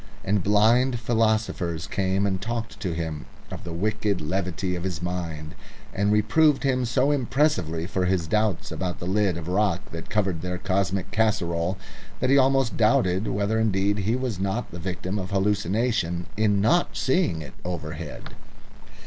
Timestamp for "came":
1.85-2.25